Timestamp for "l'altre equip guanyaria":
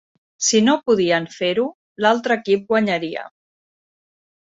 2.07-3.31